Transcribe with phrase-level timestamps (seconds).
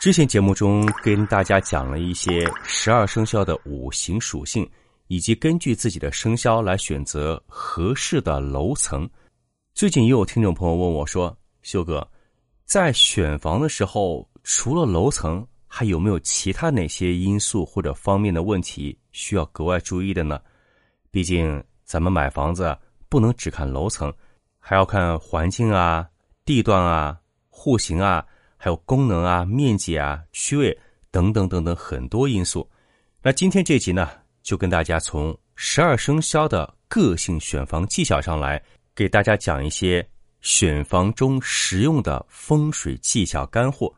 [0.00, 4.66] 之前节目中跟大家讲了一些十二生肖的五行属性，
[5.08, 9.06] 以及根据自己的生肖来选择合适的楼层。
[9.74, 12.08] 最近也有听众朋友问我说：“修哥，
[12.64, 20.40] 在选房的时候，除了楼层，还有没有其他哪些因素或者方面的问题需要格外注意的呢？
[21.10, 22.74] 毕竟咱们买房子
[23.10, 24.10] 不能只看楼层，
[24.58, 26.08] 还要看环境啊、
[26.46, 27.20] 地段啊、
[27.50, 28.24] 户型啊。”
[28.62, 30.78] 还有功能啊、面积啊、区位
[31.10, 32.68] 等等等等很多因素。
[33.22, 34.10] 那今天这集呢，
[34.42, 38.62] 就跟大家从十二生肖的个性选房技巧上来，
[38.94, 40.06] 给大家讲一些
[40.42, 43.90] 选房中实用的风水技巧干货。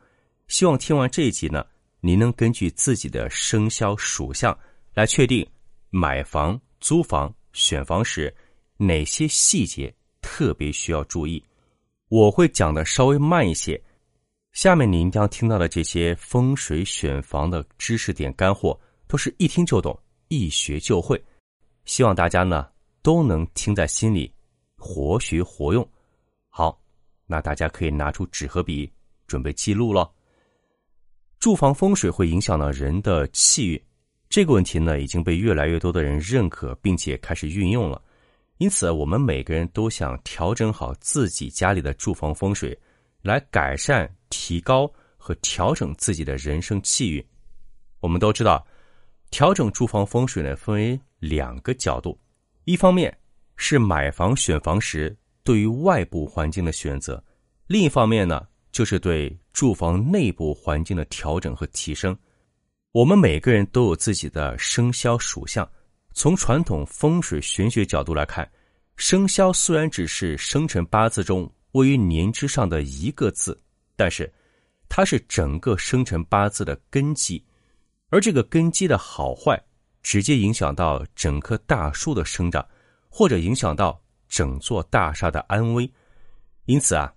[0.46, 1.66] 希望听完这一集呢，
[1.98, 4.56] 您能根据自己的生肖属相
[4.94, 5.44] 来确定
[5.90, 8.32] 买房、租房、选房时
[8.76, 11.44] 哪些细节特别需要注意。
[12.08, 13.82] 我会讲的稍微慢一些。
[14.52, 21.20] 下面您将听到的这些风水选房的知识点干货，都是一听就懂、一学就会。
[21.86, 22.68] 希望大家呢
[23.00, 24.32] 都能听在心里，
[24.76, 25.86] 活学活用。
[26.50, 26.78] 好，
[27.26, 28.90] 那大家可以拿出纸和笔，
[29.26, 30.10] 准备记录了。
[31.38, 33.82] 住房风水会影响到人的气运，
[34.28, 38.00] 这个问题呢已经被越来越多的人认可，并且开始运用了。
[38.58, 42.78] 因此，我们每个人都想调整好自己家里的住房风水。
[43.22, 47.24] 来改善、提高和调整自己的人生气运。
[48.00, 48.66] 我们都知道，
[49.30, 52.18] 调整住房风水呢，分为两个角度：
[52.64, 53.16] 一方面
[53.56, 57.14] 是买房选房时对于外部环境的选择；
[57.66, 62.16] 另一方面呢，就是对住房内部环境的调整和提升。
[62.90, 65.66] 我们每个人都有自己的生肖属相。
[66.14, 68.46] 从传统风水玄学角度来看，
[68.96, 71.50] 生肖虽然只是生辰八字中。
[71.72, 73.60] 位于年之上的一个字，
[73.96, 74.32] 但是
[74.88, 77.42] 它是整个生辰八字的根基，
[78.08, 79.58] 而这个根基的好坏，
[80.02, 82.66] 直接影响到整棵大树的生长，
[83.08, 85.90] 或者影响到整座大厦的安危。
[86.66, 87.12] 因此啊，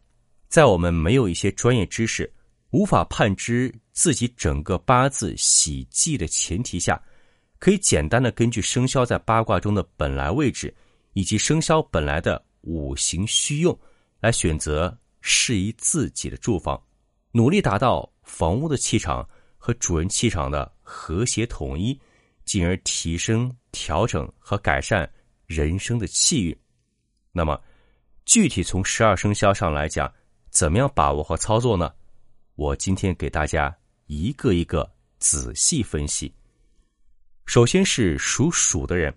[0.47, 2.31] 在我们没有一些专业知识，
[2.71, 7.01] 无法判知自己整个八字喜忌的前提下，
[7.59, 10.73] 可以简单的根据生肖在八卦中的本来位置，
[11.13, 13.77] 以及生肖本来的五行需用。
[14.25, 16.81] 来选择适宜自己的住房，
[17.31, 19.23] 努力达到房屋的气场
[19.55, 21.95] 和主人气场的和谐统一，
[22.43, 25.07] 进而提升、调整和改善
[25.45, 26.57] 人生的气运。
[27.31, 27.61] 那么，
[28.25, 30.11] 具体从十二生肖上来讲，
[30.49, 31.93] 怎么样把握和操作呢？
[32.55, 33.71] 我今天给大家
[34.07, 36.33] 一个一个仔细分析。
[37.45, 39.15] 首先是属鼠的人，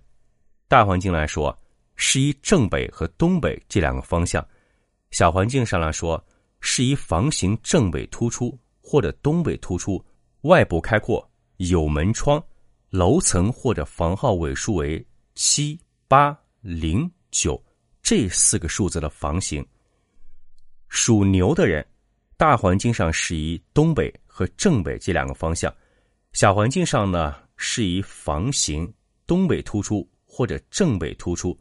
[0.69, 1.58] 大环境来说，
[1.96, 4.46] 适宜正北和东北这两个方向。
[5.10, 6.22] 小环境上来说，
[6.60, 10.04] 适宜房型正北突出或者东北突出，
[10.42, 12.42] 外部开阔，有门窗，
[12.91, 15.04] 楼层或者房号尾数为
[15.34, 17.62] 七八零九
[18.02, 19.64] 这四个数字的房型。
[20.88, 21.86] 属牛的人，
[22.36, 25.72] 大环境上适宜东北和正北这两个方向，
[26.32, 28.90] 小环境上呢适宜房型
[29.26, 31.58] 东北突出或者正北突出，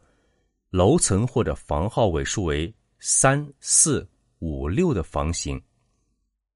[0.70, 2.72] 楼层或者房号尾数为。
[3.00, 4.06] 三四
[4.40, 5.60] 五六的房型，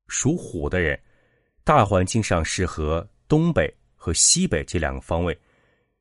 [0.08, 1.00] 属虎的人，
[1.62, 5.38] 大环境上适合东北和西北这两个方位，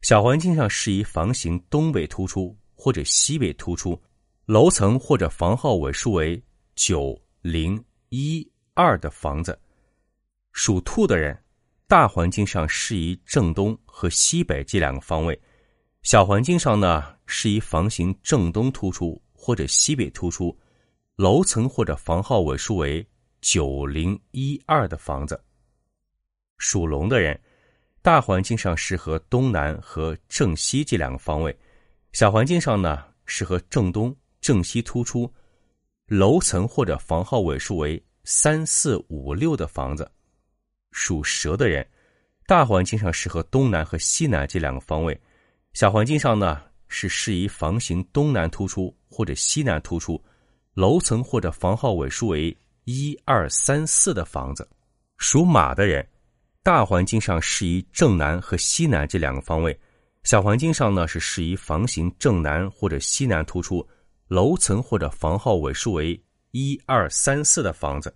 [0.02, 4.02] 小环境上适宜房型东北突出或者西北突出，
[4.46, 6.42] 楼层或者房号尾数为
[6.74, 9.58] 九零一二的房子。
[10.54, 11.40] 属兔的人，
[11.88, 15.40] 大环境上适宜正东和西北这两个方位，
[16.02, 19.22] 小环境上呢适宜房型正东突出。
[19.44, 20.56] 或者西北突出，
[21.16, 23.04] 楼层或者房号尾数为
[23.42, 25.44] 九零一二的房子。
[26.60, 27.42] 属龙的人，
[28.04, 31.58] 大环境上适合东南和正西这两个方位，
[32.12, 35.28] 小环境上呢适合正东、正西突出，
[36.06, 40.08] 楼层或者房号尾数为三四五六的房子。
[40.92, 41.84] 属蛇的人，
[42.46, 45.20] 大环境上适合东南和西南这两个方位，
[45.74, 48.96] 小环境上呢是适宜房型东南突出。
[49.12, 50.20] 或者西南突出，
[50.74, 52.56] 楼层或者房号尾数为
[52.86, 54.68] 一二三四的房子。
[55.18, 56.08] 属马的人，
[56.64, 59.78] 大环境上适宜正南和西南这两个方位，
[60.24, 63.86] 小环境上呢是适宜房型正南或者西南突出，
[64.30, 66.20] 楼层或者房号尾数为
[66.52, 68.16] 一二三四的房子。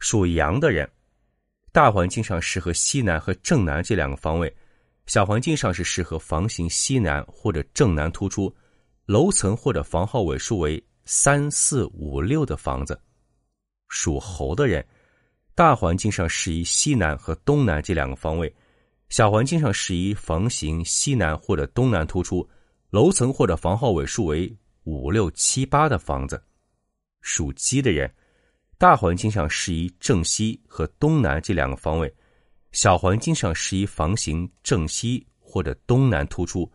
[0.00, 0.90] 属羊的人，
[1.70, 4.52] 大环境上适合西南和正南这两个方位，
[5.06, 8.52] 小环境上是适合房型西南或者正南突出。
[9.12, 12.98] 楼层或者房号尾数为三四五六的房子，
[13.90, 14.82] 属猴的人，
[15.54, 18.50] 大环境上适宜西南和东南这两个方位，
[19.10, 22.48] 小环境上适宜房型西南或者东南突出，
[22.88, 24.50] 楼层或者房号尾数为
[24.84, 26.42] 五六七八的房子。
[27.20, 28.10] 属鸡的人，
[28.78, 32.10] 大环境上适宜正西和东南这两个方位，
[32.70, 36.66] 小环境上适宜房型正西或者东南突出，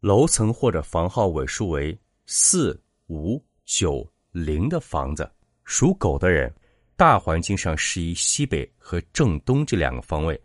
[0.00, 5.30] 楼层或者房号尾数为四五九零的房子。
[5.64, 6.52] 属狗的人，
[6.96, 10.40] 大环境上适宜西北和正东这两个方位，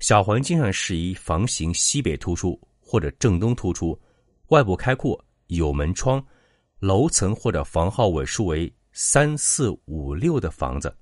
[0.00, 3.98] 小环境上适宜房型西北突出或者正东突出，
[4.48, 6.24] 外部开阔有门窗，
[6.80, 8.72] 楼层或者房号尾数为。
[8.98, 10.96] 三四五六的房子，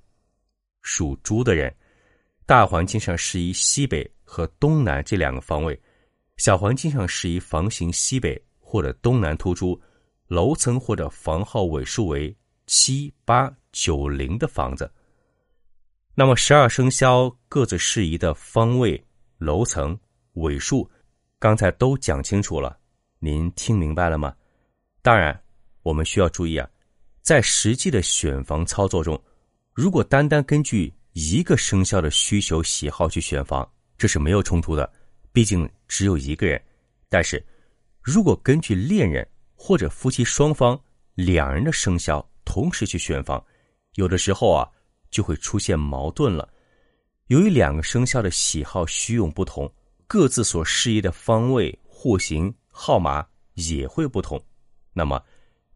[0.82, 1.72] 属猪的人，
[2.44, 5.80] 大环境上适宜西北和东南这两个方位，
[6.36, 9.80] 小环境上适宜房型西北或者东南突出，
[10.26, 12.34] 楼层或者房号尾数为
[12.66, 14.90] 七八九零的房子。
[16.14, 19.02] 那么十二生肖各自适宜的方位、
[19.38, 19.98] 楼层、
[20.34, 20.88] 尾数，
[21.38, 22.78] 刚才都讲清楚了，
[23.18, 24.34] 您听明白了吗？
[25.02, 25.38] 当然，
[25.82, 26.68] 我们需要注意啊。
[27.20, 29.20] 在实际的选房操作中，
[29.72, 34.92] 如果单单根据一个生肖的需求喜好去选房，这是没有冲突的，
[35.34, 36.58] 毕竟只有一个人。
[37.10, 37.44] 但是，
[38.00, 40.80] 如果根据恋人或者夫妻双方
[41.14, 43.44] 两人的生肖同时去选房，
[43.96, 44.66] 有的时候啊
[45.10, 46.48] 就会出现矛盾了。
[47.26, 49.70] 由于两个生肖的喜好虚用不同，
[50.06, 54.42] 各自所适宜的方位、户型、号码也会不同。
[54.94, 55.22] 那么，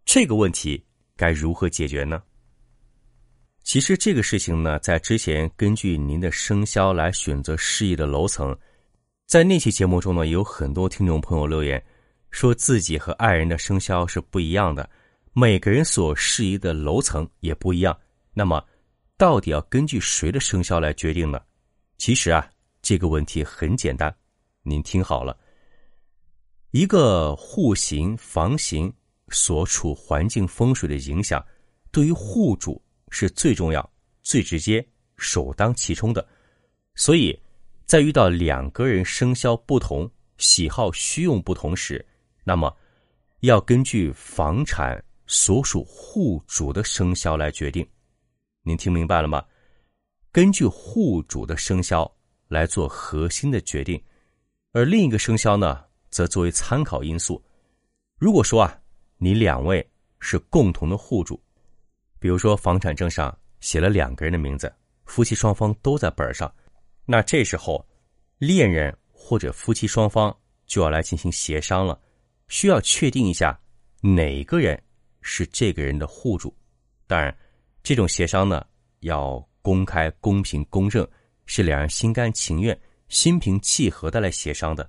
[0.06, 0.82] 这个问题。
[1.16, 2.22] 该如何解决呢？
[3.64, 8.56] 其实这个事情呢，在之前根据您的生肖来选择适宜的楼层，
[9.28, 11.84] 在那期节目中呢，有很多听众朋友留言，
[12.30, 14.88] 说自己和爱人的生肖是不一样的，
[15.34, 17.94] 每个人所适宜的楼层也不一样。
[18.32, 18.64] 那么，
[19.18, 21.38] 到底要根据谁的生肖来决定呢？
[21.98, 24.16] 其实啊，这个问题很简单，
[24.62, 25.38] 您听好了，
[26.70, 28.90] 一个户型房型。
[29.30, 31.44] 所处环境风水的影响，
[31.92, 33.92] 对于户主是最重要、
[34.22, 34.82] 最直接、
[35.18, 36.26] 首当其冲的。
[36.94, 37.38] 所以，
[37.88, 42.04] 在遇到两个人生肖不同、喜好需用不同时，
[42.44, 42.72] 那么
[43.40, 47.84] 要根据房产所属户主的生肖来决定。
[48.62, 49.42] 您听明白了吗？
[50.30, 52.14] 根据户主的生肖
[52.48, 53.98] 来做核心的决定，
[54.72, 57.42] 而另一个生肖呢，则作为参考因素。
[58.20, 58.78] 如果说啊。
[59.20, 59.84] 你两位
[60.20, 61.42] 是共同的户主，
[62.20, 64.72] 比如说房产证上写了两个人的名字，
[65.06, 66.48] 夫妻双方都在本上，
[67.10, 67.82] 那这时候
[68.36, 71.98] 恋人或者夫妻双方就要来进行协商了，
[72.48, 73.58] 需要确定一下
[74.02, 74.78] 哪个人
[75.22, 76.54] 是这个人的户主。
[77.06, 77.34] 当然，
[77.82, 78.62] 这种协商呢
[79.00, 81.08] 要公开、公平、公正，
[81.46, 82.78] 是两人心甘情愿、
[83.08, 84.88] 心平气和的来协商的。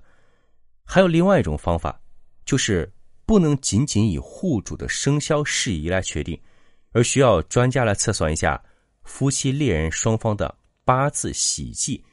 [0.84, 1.98] 还有另外一种方法，
[2.44, 2.92] 就是。
[3.26, 6.36] 不能仅仅以户主的生肖事宜来确定，
[6.90, 8.60] 而需要专家来测算一下
[9.04, 10.52] 夫妻恋人双方的
[10.84, 12.04] 八字喜忌，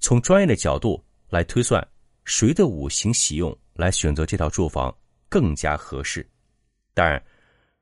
[0.00, 1.86] 从专业的角度来推算
[2.24, 4.94] 谁的五行喜用，来选择这套住房
[5.28, 6.28] 更加合适。
[6.94, 7.22] 当然，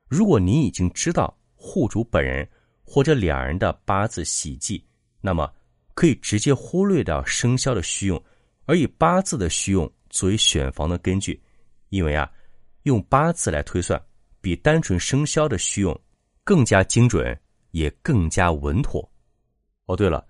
[0.07, 2.47] 如果您已经知道户主本人
[2.83, 4.85] 或者两人的八字喜忌，
[5.21, 5.51] 那么
[5.95, 8.23] 可以直接忽略掉生肖的虚用，
[8.65, 11.41] 而以八字的虚用作为选房的根据，
[11.89, 12.29] 因为啊。
[12.83, 14.01] 用八字来推算，
[14.39, 16.01] 比单纯生肖的虚用
[16.45, 17.37] 更加精准，
[17.71, 19.07] 也更加稳妥。
[19.85, 20.25] 哦，对了，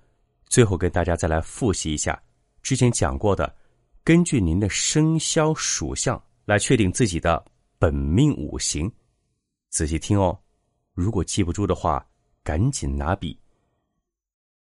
[0.49, 2.21] 最后跟大家再来复习一下
[2.61, 3.55] 之前讲过的，
[4.03, 7.45] 根据您的生肖属相来确定自己的
[7.77, 8.91] 本命五行。
[9.69, 10.37] 仔细听哦，
[10.93, 12.05] 如果记不住的话，
[12.43, 13.39] 赶紧拿笔。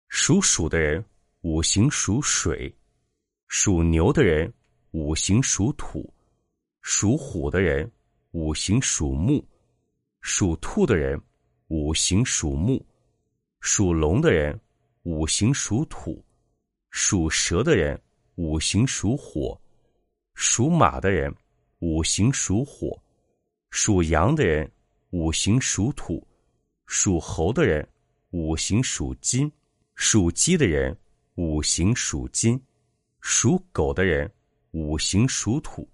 [0.08, 1.04] 属鼠的人
[1.42, 2.74] 五行属水，
[3.48, 4.54] 属牛的人
[4.92, 6.08] 五行属土。
[6.82, 7.90] 属虎的人，
[8.32, 9.44] 五行属木；
[10.22, 11.20] 属兔的人，
[11.70, 12.78] 五行属木；
[13.62, 14.60] 属龙的人，
[15.04, 16.22] 五行属土；
[16.90, 18.02] 属蛇的人，
[18.36, 19.60] 五行属火；
[20.34, 21.34] 属马的人，
[21.80, 22.98] 五行属火；
[23.70, 24.70] 属羊的人，
[25.12, 26.26] 五行属土；
[26.86, 27.88] 属猴的人，
[28.32, 29.50] 五行属金；
[29.96, 30.98] 属鸡的人，
[31.36, 32.58] 五行属金；
[33.20, 34.32] 属狗的人，
[34.72, 35.88] 五行属土。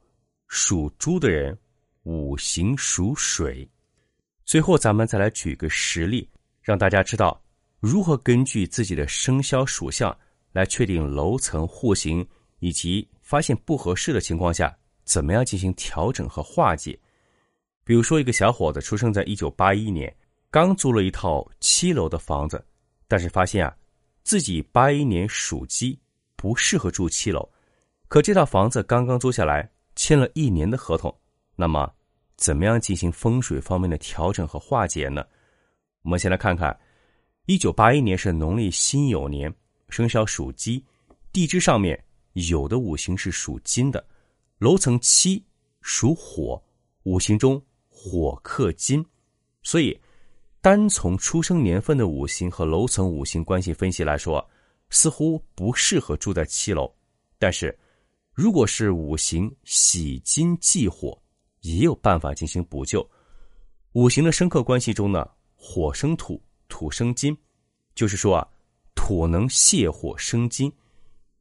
[0.51, 1.55] 属猪的人，
[2.03, 3.69] 五行属水。
[4.45, 6.27] 最后，咱们再来举个实例，
[6.63, 7.39] 让大家知道
[7.79, 10.15] 如何根据自己的生肖属相
[10.51, 12.27] 来确定楼层户型，
[12.59, 16.99] 以及发现不合适的情况下，怎么样进行调整和化解。
[17.85, 20.13] 比如说，一个小伙子出生在一九八一年，
[20.51, 22.63] 刚租了一套七楼的房子，
[23.07, 23.75] 但是发现啊，
[24.23, 25.97] 自己八一年属鸡，
[26.35, 27.49] 不适合住七楼，
[28.07, 31.15] 可这套房子刚刚租下来，签了一年的合同，
[31.55, 31.91] 那么
[32.35, 35.25] 怎么样进行风水方面的调整和化解呢？
[36.03, 36.77] 我们先来看看，
[37.49, 39.51] 一九八一年是农历辛酉年，
[39.89, 40.85] 生肖属鸡，
[41.33, 41.99] 地支上面
[42.33, 44.05] 有的五行是属金的，
[44.59, 45.43] 楼层七
[45.81, 46.63] 属火，
[47.05, 49.03] 五行中火克金，
[49.63, 49.99] 所以
[50.61, 54.47] 单从出生年份的五行和楼层五行关系分析来说，
[54.91, 56.87] 似乎不适合住在七楼。
[57.39, 57.75] 但是，
[58.31, 61.19] 如果是五行喜金忌火，
[61.61, 63.03] 也有办法进行补救。
[63.93, 65.27] 五行的生克关系中呢？
[65.55, 66.39] 火生土，
[66.69, 67.37] 土生金，
[67.93, 68.47] 就是说啊，
[68.95, 70.71] 土能泄火生金。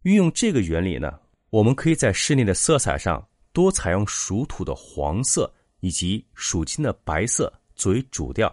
[0.03, 1.21] 运用这个原理呢，
[1.51, 8.53] 我们可以在室内的色彩上多采用属土的黄色以及属金的白色作为主调，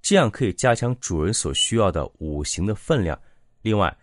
[0.00, 3.18] 这样可以加强主人所需要的五行的分量。
[3.62, 3.94] 另外，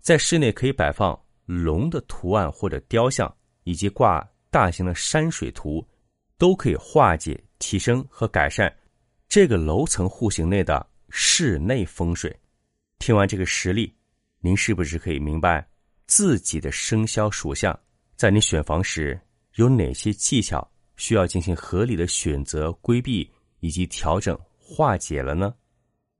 [0.00, 5.86] 在室内可以摆放龙的图案或者雕像，以及挂大型的山水图，
[6.38, 8.72] 都可以化解、提升和改善。
[9.28, 10.86] 这个楼层户型内的
[11.18, 12.38] 室内风水，
[12.98, 13.90] 听完这个实例，
[14.38, 15.66] 您是不是可以明白
[16.06, 17.76] 自己的生肖属相
[18.16, 19.18] 在你选房时
[19.54, 23.26] 有哪些技巧需要进行合理的选择、规避
[23.60, 25.54] 以及调整化解了呢？